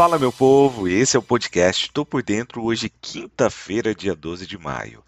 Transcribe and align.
Fala 0.00 0.18
meu 0.18 0.32
povo, 0.32 0.88
esse 0.88 1.14
é 1.14 1.18
o 1.18 1.22
podcast 1.22 1.92
Tô 1.92 2.06
por 2.06 2.22
Dentro, 2.22 2.64
hoje 2.64 2.88
quinta-feira, 3.02 3.94
dia 3.94 4.14
12 4.14 4.46
de 4.46 4.56
maio. 4.56 5.04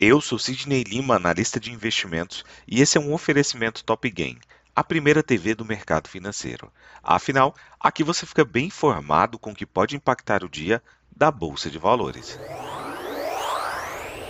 Eu 0.00 0.20
sou 0.20 0.36
Sidney 0.36 0.82
Lima, 0.82 1.14
analista 1.14 1.60
de 1.60 1.70
investimentos, 1.70 2.44
e 2.66 2.82
esse 2.82 2.98
é 2.98 3.00
um 3.00 3.14
oferecimento 3.14 3.84
Top 3.84 4.10
Game, 4.10 4.40
a 4.74 4.82
primeira 4.82 5.22
TV 5.22 5.54
do 5.54 5.64
mercado 5.64 6.08
financeiro. 6.08 6.72
Afinal, 7.04 7.54
aqui 7.78 8.02
você 8.02 8.26
fica 8.26 8.44
bem 8.44 8.66
informado 8.66 9.38
com 9.38 9.52
o 9.52 9.54
que 9.54 9.64
pode 9.64 9.94
impactar 9.94 10.42
o 10.42 10.48
dia 10.48 10.82
da 11.16 11.30
Bolsa 11.30 11.70
de 11.70 11.78
Valores. 11.78 12.36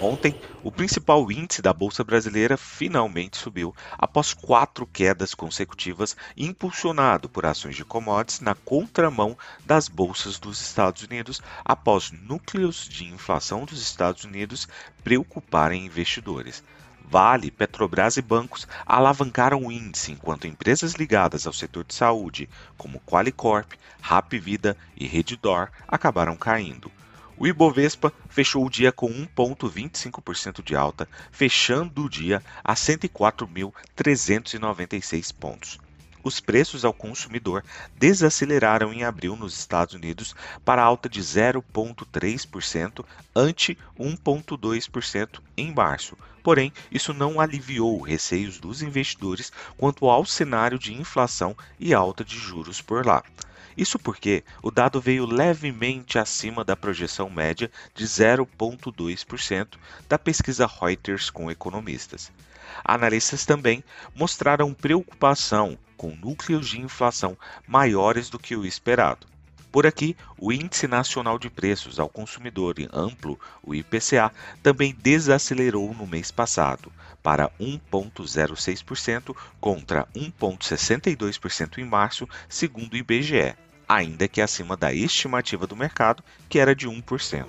Ontem, 0.05 0.35
o 0.65 0.73
principal 0.73 1.31
índice 1.31 1.63
da 1.63 1.73
Bolsa 1.73 2.03
Brasileira 2.03 2.57
finalmente 2.57 3.37
subiu 3.37 3.73
após 3.97 4.35
quatro 4.35 4.85
quedas 4.85 5.33
consecutivas, 5.33 6.17
impulsionado 6.37 7.29
por 7.29 7.47
ações 7.47 7.77
de 7.77 7.85
commodities 7.85 8.41
na 8.41 8.53
contramão 8.53 9.39
das 9.65 9.87
bolsas 9.87 10.41
dos 10.41 10.61
Estados 10.61 11.05
Unidos, 11.05 11.41
após 11.65 12.11
núcleos 12.11 12.89
de 12.89 13.05
inflação 13.05 13.65
dos 13.65 13.81
Estados 13.81 14.25
Unidos 14.25 14.67
preocuparem 15.05 15.87
investidores. 15.87 16.65
Vale, 17.05 17.53
Petrobras 17.53 18.17
e 18.17 18.23
bancos 18.23 18.67
alavancaram 18.85 19.67
o 19.67 19.71
índice, 19.71 20.11
enquanto 20.11 20.49
empresas 20.49 20.95
ligadas 20.95 21.47
ao 21.47 21.53
setor 21.53 21.85
de 21.85 21.95
saúde, 21.95 22.49
como 22.77 22.99
Qualicorp, 23.07 23.75
Rapvida 24.01 24.77
e 24.97 25.07
Reddor, 25.07 25.69
acabaram 25.87 26.35
caindo. 26.35 26.91
O 27.43 27.47
Ibovespa 27.49 28.13
fechou 28.29 28.65
o 28.65 28.71
dia 28.71 28.93
com 28.93 29.13
1,25% 29.13 30.63
de 30.63 30.77
alta, 30.77 31.09
fechando 31.33 32.05
o 32.05 32.09
dia 32.09 32.41
a 32.63 32.75
104.396 32.75 35.35
pontos. 35.35 35.81
Os 36.23 36.39
preços 36.39 36.85
ao 36.85 36.95
consumidor 36.95 37.65
desaceleraram 37.99 38.93
em 38.93 39.03
abril 39.03 39.35
nos 39.35 39.59
Estados 39.59 39.93
Unidos 39.93 40.37
para 40.65 40.85
alta 40.85 41.09
de 41.09 41.21
0,3% 41.21 43.05
ante 43.35 43.77
1,2% 43.99 45.41
em 45.57 45.75
março. 45.75 46.17
Porém, 46.45 46.73
isso 46.93 47.13
não 47.13 47.41
aliviou 47.41 48.03
receios 48.03 48.61
dos 48.61 48.83
investidores 48.83 49.51
quanto 49.77 50.09
ao 50.09 50.25
cenário 50.25 50.79
de 50.79 50.95
inflação 50.95 51.57
e 51.81 51.93
alta 51.93 52.25
de 52.25 52.39
juros 52.39 52.81
por 52.81 53.05
lá. 53.05 53.25
Isso 53.77 53.99
porque 53.99 54.45
o 54.63 54.71
dado 54.71 55.01
veio 55.01 55.25
levemente 55.27 56.19
acima 56.19 56.65
da 56.65 56.77
projeção 56.77 57.31
média 57.31 57.71
de 57.95 58.05
0,2% 58.05 59.77
da 60.09 60.19
pesquisa 60.19 60.67
Reuters 60.67 61.31
com 61.31 61.51
economistas. 61.51 62.31
Analistas 62.85 63.45
também 63.45 63.83
mostraram 64.15 64.75
preocupação 64.75 65.79
com 65.97 66.15
núcleos 66.17 66.69
de 66.69 66.81
inflação 66.81 67.37
maiores 67.67 68.29
do 68.29 68.39
que 68.39 68.57
o 68.57 68.67
esperado. 68.67 69.32
Por 69.73 69.87
aqui, 69.87 70.15
o 70.39 70.53
Índice 70.53 70.87
Nacional 70.87 71.39
de 71.39 71.49
Preços 71.49 71.99
ao 71.99 72.07
Consumidor 72.07 72.75
Amplo, 72.93 73.41
o 73.63 73.75
IPCA, 73.75 74.31
também 74.63 74.95
desacelerou 74.95 75.95
no 75.95 76.07
mês 76.07 76.31
passado, 76.31 76.93
para 77.23 77.49
1,06% 77.59 79.35
contra 79.59 80.07
1,62% 80.15 81.79
em 81.79 81.87
março, 81.87 82.29
segundo 82.51 82.93
o 82.93 82.97
IBGE, 82.99 83.55
ainda 83.89 84.29
que 84.29 84.43
acima 84.43 84.77
da 84.77 84.93
estimativa 84.93 85.67
do 85.67 85.75
mercado, 85.75 86.23
que 86.51 86.59
era 86.59 86.77
de 86.77 86.87
1%. 86.87 87.47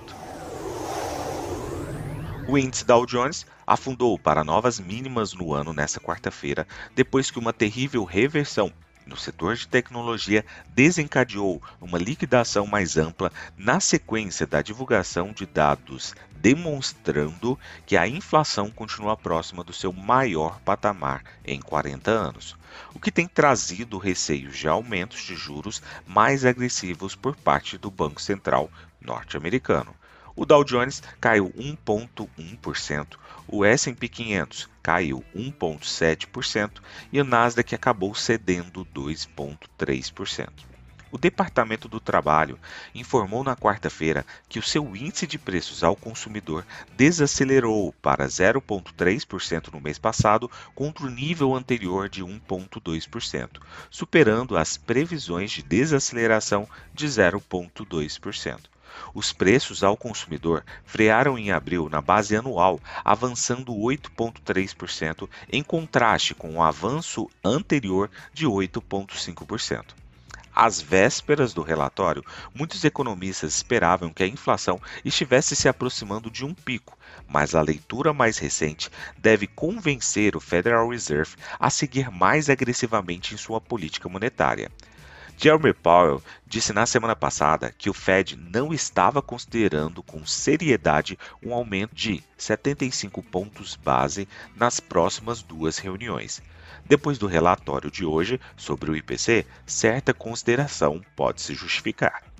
O 2.48 2.56
índice 2.56 2.86
Dow 2.86 3.04
Jones 3.04 3.44
afundou 3.66 4.18
para 4.18 4.42
novas 4.42 4.80
mínimas 4.80 5.34
no 5.34 5.52
ano 5.52 5.74
nesta 5.74 6.00
quarta-feira, 6.00 6.66
depois 6.94 7.30
que 7.30 7.38
uma 7.38 7.52
terrível 7.52 8.02
reversão 8.02 8.72
no 9.06 9.16
setor 9.16 9.56
de 9.56 9.68
tecnologia 9.68 10.44
desencadeou 10.68 11.62
uma 11.80 11.98
liquidação 11.98 12.66
mais 12.66 12.96
ampla 12.96 13.30
na 13.56 13.80
sequência 13.80 14.46
da 14.46 14.62
divulgação 14.62 15.32
de 15.32 15.46
dados 15.46 16.14
demonstrando 16.44 17.58
que 17.86 17.96
a 17.96 18.06
inflação 18.06 18.70
continua 18.70 19.16
próxima 19.16 19.64
do 19.64 19.72
seu 19.72 19.94
maior 19.94 20.60
patamar 20.60 21.24
em 21.42 21.58
40 21.58 22.10
anos, 22.10 22.54
o 22.92 23.00
que 23.00 23.10
tem 23.10 23.26
trazido 23.26 23.96
receios 23.96 24.58
de 24.58 24.68
aumentos 24.68 25.22
de 25.22 25.34
juros 25.34 25.80
mais 26.06 26.44
agressivos 26.44 27.14
por 27.14 27.34
parte 27.34 27.78
do 27.78 27.90
Banco 27.90 28.20
Central 28.20 28.70
norte-americano. 29.00 29.94
O 30.36 30.44
Dow 30.44 30.62
Jones 30.64 31.02
caiu 31.18 31.50
1,1%, 31.56 33.16
o 33.48 33.64
S&P 33.64 34.06
500 34.06 34.73
caiu 34.84 35.24
1,7% 35.34 36.82
e 37.10 37.18
o 37.18 37.24
Nasdaq 37.24 37.74
acabou 37.74 38.14
cedendo 38.14 38.86
2,3%. 38.94 40.50
O 41.10 41.16
Departamento 41.16 41.88
do 41.88 41.98
Trabalho 41.98 42.58
informou 42.94 43.42
na 43.42 43.56
quarta-feira 43.56 44.26
que 44.46 44.58
o 44.58 44.62
seu 44.62 44.94
índice 44.94 45.26
de 45.26 45.38
preços 45.38 45.82
ao 45.82 45.96
consumidor 45.96 46.66
desacelerou 46.96 47.94
para 48.02 48.26
0,3% 48.26 49.72
no 49.72 49.80
mês 49.80 49.96
passado, 49.96 50.50
contra 50.74 51.06
o 51.06 51.10
nível 51.10 51.54
anterior 51.54 52.08
de 52.08 52.22
1,2%, 52.22 53.60
superando 53.88 54.56
as 54.56 54.76
previsões 54.76 55.52
de 55.52 55.62
desaceleração 55.62 56.68
de 56.92 57.06
0,2%. 57.06 58.73
Os 59.14 59.32
preços 59.32 59.82
ao 59.82 59.96
consumidor 59.96 60.64
frearam 60.84 61.38
em 61.38 61.50
abril 61.50 61.88
na 61.88 62.00
base 62.00 62.36
anual, 62.36 62.80
avançando 63.04 63.72
8,3%, 63.72 65.28
em 65.50 65.62
contraste 65.62 66.34
com 66.34 66.56
o 66.56 66.62
avanço 66.62 67.28
anterior 67.44 68.10
de 68.32 68.46
8,5%. 68.46 70.04
Às 70.54 70.80
vésperas 70.80 71.52
do 71.52 71.62
relatório, 71.62 72.24
muitos 72.54 72.84
economistas 72.84 73.56
esperavam 73.56 74.12
que 74.12 74.22
a 74.22 74.28
inflação 74.28 74.80
estivesse 75.04 75.56
se 75.56 75.68
aproximando 75.68 76.30
de 76.30 76.44
um 76.44 76.54
pico, 76.54 76.96
mas 77.26 77.56
a 77.56 77.60
leitura 77.60 78.12
mais 78.12 78.38
recente 78.38 78.88
deve 79.18 79.48
convencer 79.48 80.36
o 80.36 80.40
Federal 80.40 80.88
Reserve 80.88 81.34
a 81.58 81.70
seguir 81.70 82.08
mais 82.08 82.48
agressivamente 82.48 83.34
em 83.34 83.36
sua 83.36 83.60
política 83.60 84.08
monetária. 84.08 84.70
Jeremy 85.36 85.74
Powell 85.74 86.22
disse 86.46 86.72
na 86.72 86.86
semana 86.86 87.16
passada 87.16 87.74
que 87.76 87.90
o 87.90 87.94
Fed 87.94 88.36
não 88.36 88.72
estava 88.72 89.20
considerando 89.20 90.02
com 90.02 90.24
seriedade 90.24 91.18
um 91.42 91.52
aumento 91.52 91.94
de 91.94 92.22
75 92.38 93.22
pontos 93.22 93.76
base 93.76 94.28
nas 94.56 94.80
próximas 94.80 95.42
duas 95.42 95.78
reuniões. 95.78 96.42
Depois 96.86 97.18
do 97.18 97.26
relatório 97.26 97.90
de 97.90 98.04
hoje 98.04 98.40
sobre 98.56 98.90
o 98.90 98.96
IPC, 98.96 99.46
certa 99.66 100.14
consideração 100.14 101.02
pode 101.16 101.40
se 101.40 101.54
justificar. 101.54 102.33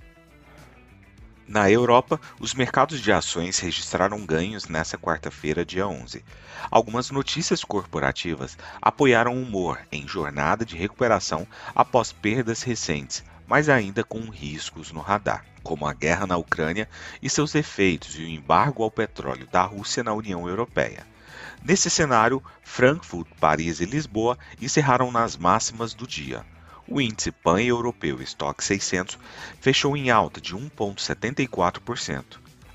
Na 1.46 1.70
Europa, 1.70 2.18
os 2.40 2.54
mercados 2.54 2.98
de 3.00 3.12
ações 3.12 3.58
registraram 3.58 4.24
ganhos 4.24 4.66
nesta 4.66 4.96
quarta-feira, 4.96 5.62
dia 5.62 5.86
11. 5.86 6.24
Algumas 6.70 7.10
notícias 7.10 7.62
corporativas 7.62 8.56
apoiaram 8.80 9.36
o 9.36 9.42
humor 9.42 9.78
em 9.92 10.08
jornada 10.08 10.64
de 10.64 10.74
recuperação 10.74 11.46
após 11.74 12.12
perdas 12.12 12.62
recentes, 12.62 13.22
mas 13.46 13.68
ainda 13.68 14.02
com 14.02 14.30
riscos 14.30 14.90
no 14.90 15.00
radar, 15.00 15.44
como 15.62 15.86
a 15.86 15.92
guerra 15.92 16.26
na 16.26 16.38
Ucrânia 16.38 16.88
e 17.20 17.28
seus 17.28 17.54
efeitos 17.54 18.18
e 18.18 18.22
o 18.22 18.28
embargo 18.28 18.82
ao 18.82 18.90
petróleo 18.90 19.46
da 19.52 19.62
Rússia 19.64 20.02
na 20.02 20.14
União 20.14 20.48
Europeia. 20.48 21.06
Nesse 21.62 21.90
cenário, 21.90 22.42
Frankfurt, 22.62 23.28
Paris 23.38 23.80
e 23.80 23.84
Lisboa 23.84 24.38
encerraram 24.62 25.12
nas 25.12 25.36
máximas 25.36 25.92
do 25.92 26.06
dia. 26.06 26.42
O 26.86 27.00
índice 27.00 27.30
pan-europeu 27.30 28.20
Stock 28.20 28.62
600 28.62 29.18
fechou 29.58 29.96
em 29.96 30.10
alta 30.10 30.38
de 30.38 30.54
1,74%. 30.54 32.24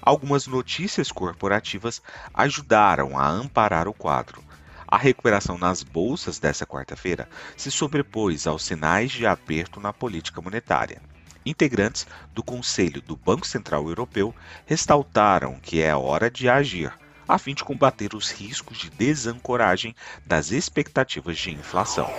Algumas 0.01 0.47
notícias 0.47 1.11
corporativas 1.11 2.01
ajudaram 2.33 3.19
a 3.19 3.27
amparar 3.27 3.87
o 3.87 3.93
quadro. 3.93 4.43
A 4.87 4.97
recuperação 4.97 5.59
nas 5.59 5.83
bolsas 5.83 6.39
dessa 6.39 6.65
quarta-feira 6.65 7.29
se 7.55 7.69
sobrepôs 7.69 8.47
aos 8.47 8.63
sinais 8.63 9.11
de 9.11 9.27
aperto 9.27 9.79
na 9.79 9.93
política 9.93 10.41
monetária. 10.41 10.99
Integrantes 11.45 12.07
do 12.33 12.41
Conselho 12.41 13.03
do 13.03 13.15
Banco 13.15 13.45
Central 13.45 13.87
Europeu 13.87 14.33
ressaltaram 14.65 15.59
que 15.61 15.81
é 15.83 15.95
hora 15.95 16.31
de 16.31 16.49
agir, 16.49 16.91
a 17.27 17.37
fim 17.37 17.53
de 17.53 17.63
combater 17.63 18.15
os 18.15 18.31
riscos 18.31 18.79
de 18.79 18.89
desancoragem 18.89 19.95
das 20.25 20.49
expectativas 20.49 21.37
de 21.37 21.51
inflação. 21.51 22.11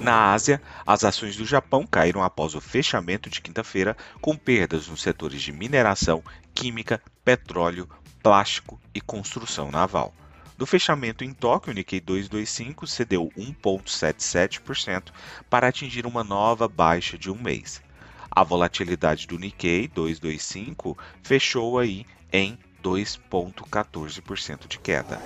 Na 0.00 0.32
Ásia, 0.32 0.62
as 0.86 1.02
ações 1.02 1.36
do 1.36 1.44
Japão 1.44 1.84
caíram 1.84 2.22
após 2.22 2.54
o 2.54 2.60
fechamento 2.60 3.28
de 3.28 3.40
quinta-feira, 3.40 3.96
com 4.20 4.36
perdas 4.36 4.86
nos 4.86 5.02
setores 5.02 5.42
de 5.42 5.52
mineração, 5.52 6.22
química, 6.54 7.02
petróleo, 7.24 7.88
plástico 8.22 8.80
e 8.94 9.00
construção 9.00 9.72
naval. 9.72 10.14
No 10.56 10.66
fechamento 10.66 11.24
em 11.24 11.32
Tóquio, 11.32 11.72
o 11.72 11.74
Nikkei 11.74 12.00
225 12.00 12.86
cedeu 12.86 13.30
1,77% 13.36 15.10
para 15.50 15.68
atingir 15.68 16.06
uma 16.06 16.22
nova 16.22 16.68
baixa 16.68 17.18
de 17.18 17.30
um 17.30 17.36
mês. 17.36 17.82
A 18.30 18.44
volatilidade 18.44 19.26
do 19.26 19.38
Nikkei 19.38 19.88
225 19.88 20.96
fechou 21.22 21.78
aí 21.78 22.06
em 22.32 22.56
2,14% 22.82 24.68
de 24.68 24.78
queda. 24.78 25.20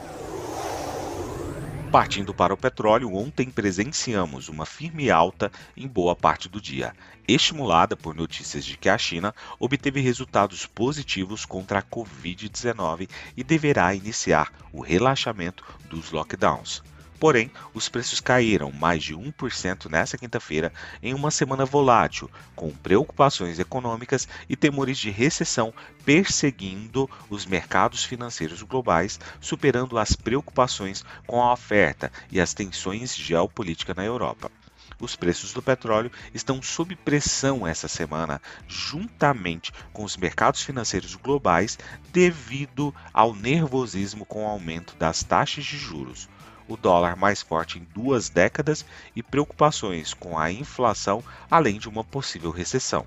Partindo 1.93 2.33
para 2.33 2.55
o 2.55 2.57
petróleo, 2.57 3.15
ontem 3.15 3.51
presenciamos 3.51 4.49
uma 4.49 4.65
firme 4.65 5.11
alta 5.11 5.53
em 5.77 5.87
boa 5.87 6.17
parte 6.17 6.49
do 6.49 6.59
dia, 6.59 6.95
estimulada 7.29 7.95
por 7.95 8.15
notícias 8.15 8.65
de 8.65 8.79
que 8.79 8.89
a 8.89 8.97
China 8.97 9.35
obteve 9.61 10.01
resultados 10.01 10.65
positivos 10.65 11.45
contra 11.45 11.81
a 11.81 11.83
Covid-19 11.83 13.11
e 13.37 13.45
deverá 13.45 13.95
iniciar 13.95 14.51
o 14.73 14.81
relaxamento 14.81 15.63
dos 15.91 16.11
lockdowns. 16.13 16.83
Porém, 17.23 17.53
os 17.73 17.89
preços 17.89 18.19
caíram 18.19 18.73
mais 18.73 19.01
de 19.01 19.15
1% 19.15 19.89
nesta 19.89 20.19
quinta-feira 20.19 20.73
em 21.01 21.15
uma 21.15 21.31
semana 21.31 21.65
volátil, 21.65 22.29
com 22.57 22.73
preocupações 22.73 23.61
econômicas 23.61 24.27
e 24.49 24.57
temores 24.57 24.99
de 24.99 25.09
recessão 25.09 25.73
perseguindo 26.05 27.09
os 27.31 27.47
mercados 27.47 28.03
financeiros 28.03 28.61
globais, 28.63 29.21
superando 29.41 29.99
as 29.99 30.17
preocupações 30.17 31.05
com 31.25 31.41
a 31.41 31.53
oferta 31.53 32.11
e 32.29 32.41
as 32.41 32.55
tensões 32.55 33.15
geopolíticas 33.15 33.95
na 33.95 34.05
Europa. 34.05 34.51
Os 34.99 35.15
preços 35.15 35.53
do 35.53 35.63
petróleo 35.63 36.11
estão 36.35 36.61
sob 36.61 36.97
pressão 36.97 37.65
essa 37.65 37.87
semana, 37.87 38.43
juntamente 38.67 39.73
com 39.93 40.03
os 40.03 40.17
mercados 40.17 40.63
financeiros 40.63 41.15
globais, 41.15 41.79
devido 42.13 42.93
ao 43.15 43.33
nervosismo 43.33 44.27
com 44.27 44.45
o 44.45 44.49
aumento 44.49 44.97
das 44.97 45.23
taxas 45.23 45.65
de 45.65 45.77
juros 45.77 46.29
o 46.73 46.77
dólar 46.77 47.17
mais 47.17 47.43
forte 47.43 47.79
em 47.79 47.85
duas 47.95 48.29
décadas 48.29 48.85
e 49.15 49.23
preocupações 49.23 50.15
com 50.15 50.39
a 50.39 50.51
inflação, 50.51 51.23
além 51.51 51.79
de 51.79 51.89
uma 51.89 52.03
possível 52.03 52.51
recessão. 52.51 53.07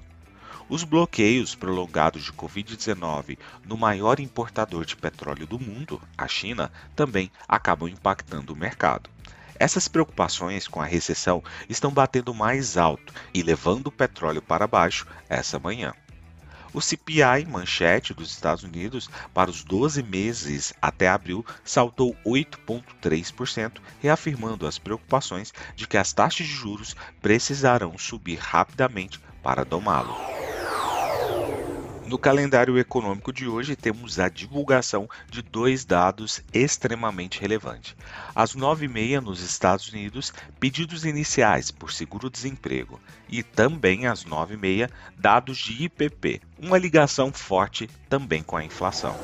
Os 0.68 0.84
bloqueios 0.84 1.54
prolongados 1.54 2.24
de 2.24 2.34
Covid-19 2.34 3.38
no 3.66 3.78
maior 3.78 4.20
importador 4.20 4.86
de 4.86 4.96
petróleo 4.96 5.46
do 5.46 5.60
mundo, 5.60 6.02
a 6.18 6.28
China, 6.28 6.72
também 6.96 7.32
acabam 7.48 7.88
impactando 7.88 8.54
o 8.54 8.56
mercado. 8.56 9.10
Essas 9.60 9.88
preocupações 9.88 10.68
com 10.68 10.82
a 10.82 10.86
recessão 10.86 11.44
estão 11.70 11.92
batendo 11.92 12.34
mais 12.34 12.78
alto 12.78 13.14
e 13.34 13.42
levando 13.42 13.88
o 13.88 13.92
petróleo 13.92 14.42
para 14.42 14.68
baixo 14.68 15.08
essa 15.30 15.58
manhã. 15.60 15.94
O 16.76 16.82
CPI 16.82 17.46
manchete 17.48 18.14
dos 18.14 18.30
Estados 18.30 18.66
Unidos 18.66 19.10
para 19.34 19.50
os 19.50 19.64
12 19.64 20.04
meses 20.04 20.74
até 20.82 21.08
abril 21.08 21.46
saltou 21.64 22.14
8,3%, 22.28 23.80
reafirmando 23.98 24.68
as 24.68 24.78
preocupações 24.78 25.54
de 25.74 25.88
que 25.88 25.96
as 25.96 26.12
taxas 26.12 26.46
de 26.46 26.52
juros 26.52 26.94
precisarão 27.22 27.98
subir 27.98 28.40
rapidamente 28.40 29.22
para 29.42 29.64
domá-lo. 29.64 30.20
No 32.06 32.20
calendário 32.20 32.78
econômico 32.78 33.34
de 33.34 33.48
hoje, 33.48 33.76
temos 33.76 34.20
a 34.20 34.30
divulgação 34.30 35.10
de 35.28 35.42
dois 35.42 35.84
dados 35.84 36.40
extremamente 36.54 37.42
relevantes. 37.42 37.96
Às 38.36 38.56
9h30 38.56 39.22
nos 39.22 39.42
Estados 39.42 39.92
Unidos, 39.92 40.32
pedidos 40.60 41.04
iniciais 41.04 41.72
por 41.72 41.92
seguro-desemprego 41.92 43.02
e 43.28 43.42
também 43.42 44.06
às 44.06 44.24
9h30, 44.24 44.88
dados 45.18 45.58
de 45.58 45.86
IPP, 45.86 46.42
uma 46.60 46.78
ligação 46.78 47.34
forte 47.34 47.90
também 48.08 48.44
com 48.44 48.56
a 48.56 48.64
inflação. 48.64 49.18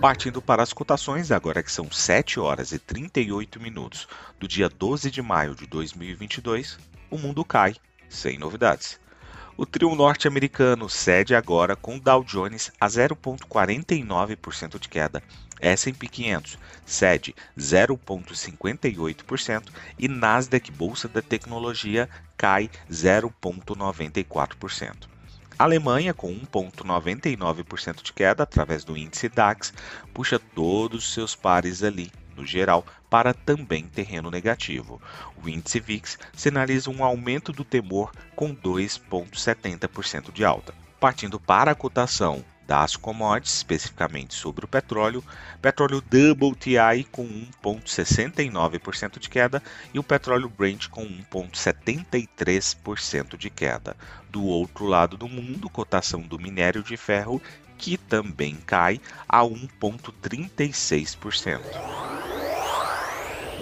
Partindo 0.00 0.42
para 0.42 0.62
as 0.62 0.72
cotações, 0.72 1.30
agora 1.30 1.62
que 1.62 1.70
são 1.70 1.88
7 1.88 2.40
horas 2.40 2.72
e 2.72 2.80
38 2.80 3.60
minutos 3.60 4.08
do 4.40 4.48
dia 4.48 4.68
12 4.68 5.08
de 5.08 5.22
maio 5.22 5.54
de 5.54 5.68
2022, 5.68 6.78
o 7.08 7.16
mundo 7.16 7.44
cai 7.44 7.76
sem 8.08 8.38
novidades. 8.38 8.98
O 9.60 9.66
trio 9.66 9.94
norte-americano 9.94 10.88
cede 10.88 11.34
agora 11.34 11.76
com 11.76 11.98
Dow 11.98 12.24
Jones 12.24 12.72
a 12.80 12.86
0,49% 12.86 14.78
de 14.78 14.88
queda, 14.88 15.22
S&P 15.60 16.08
500 16.08 16.58
cede 16.86 17.34
0,58% 17.58 19.68
e 19.98 20.08
Nasdaq 20.08 20.72
Bolsa 20.72 21.08
da 21.08 21.20
Tecnologia 21.20 22.08
cai 22.38 22.70
0,94%. 22.90 25.06
Alemanha, 25.58 26.14
com 26.14 26.34
1,99% 26.34 28.02
de 28.02 28.14
queda 28.14 28.44
através 28.44 28.82
do 28.82 28.96
índice 28.96 29.28
DAX, 29.28 29.74
puxa 30.14 30.38
todos 30.38 31.04
os 31.04 31.12
seus 31.12 31.36
pares 31.36 31.82
ali 31.82 32.10
no 32.40 32.46
geral, 32.46 32.84
para 33.08 33.32
também 33.34 33.84
terreno 33.84 34.30
negativo. 34.30 35.00
O 35.42 35.48
índice 35.48 35.78
VIX 35.78 36.18
sinaliza 36.34 36.90
um 36.90 37.04
aumento 37.04 37.52
do 37.52 37.64
temor 37.64 38.10
com 38.34 38.52
2,70% 38.54 40.32
de 40.32 40.44
alta. 40.44 40.74
Partindo 40.98 41.38
para 41.38 41.70
a 41.70 41.74
cotação 41.74 42.44
das 42.66 42.94
commodities, 42.94 43.56
especificamente 43.56 44.34
sobre 44.34 44.64
o 44.64 44.68
petróleo, 44.68 45.24
petróleo 45.60 45.98
WTI 45.98 47.04
com 47.10 47.26
1,69% 47.64 49.18
de 49.18 49.28
queda 49.28 49.60
e 49.92 49.98
o 49.98 50.04
petróleo 50.04 50.48
Brent 50.48 50.86
com 50.88 51.04
1,73% 51.04 53.36
de 53.36 53.50
queda. 53.50 53.96
Do 54.28 54.44
outro 54.44 54.86
lado 54.86 55.16
do 55.16 55.28
mundo, 55.28 55.68
cotação 55.68 56.20
do 56.20 56.38
minério 56.38 56.84
de 56.84 56.96
ferro 56.96 57.42
que 57.80 57.96
também 57.96 58.56
cai 58.66 59.00
a 59.26 59.40
1,36%. 59.40 61.62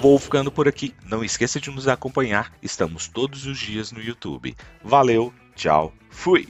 Vou 0.02 0.18
ficando 0.18 0.50
por 0.50 0.66
aqui. 0.66 0.92
Não 1.04 1.22
esqueça 1.24 1.60
de 1.60 1.70
nos 1.70 1.86
acompanhar. 1.86 2.52
Estamos 2.60 3.06
todos 3.06 3.46
os 3.46 3.56
dias 3.58 3.92
no 3.92 4.02
YouTube. 4.02 4.56
Valeu, 4.82 5.32
tchau, 5.54 5.94
fui! 6.10 6.48